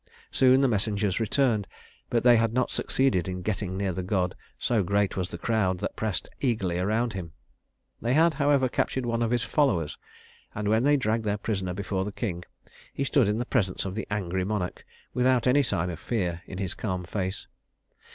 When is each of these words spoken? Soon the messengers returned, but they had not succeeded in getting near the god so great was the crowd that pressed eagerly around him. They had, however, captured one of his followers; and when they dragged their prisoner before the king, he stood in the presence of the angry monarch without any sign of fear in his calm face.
Soon 0.31 0.61
the 0.61 0.67
messengers 0.67 1.19
returned, 1.19 1.67
but 2.09 2.23
they 2.23 2.35
had 2.35 2.53
not 2.53 2.71
succeeded 2.71 3.27
in 3.27 3.43
getting 3.43 3.77
near 3.77 3.93
the 3.93 4.01
god 4.01 4.33
so 4.57 4.81
great 4.81 5.15
was 5.15 5.29
the 5.29 5.37
crowd 5.37 5.77
that 5.77 5.95
pressed 5.95 6.27
eagerly 6.39 6.79
around 6.79 7.13
him. 7.13 7.33
They 8.01 8.15
had, 8.15 8.33
however, 8.33 8.67
captured 8.67 9.05
one 9.05 9.21
of 9.21 9.29
his 9.29 9.43
followers; 9.43 9.99
and 10.55 10.67
when 10.67 10.81
they 10.85 10.97
dragged 10.97 11.25
their 11.25 11.37
prisoner 11.37 11.75
before 11.75 12.03
the 12.03 12.11
king, 12.11 12.43
he 12.91 13.03
stood 13.03 13.27
in 13.27 13.37
the 13.37 13.45
presence 13.45 13.85
of 13.85 13.93
the 13.93 14.07
angry 14.09 14.43
monarch 14.43 14.83
without 15.13 15.45
any 15.45 15.61
sign 15.61 15.91
of 15.91 15.99
fear 15.99 16.41
in 16.47 16.57
his 16.57 16.73
calm 16.73 17.03
face. 17.03 17.45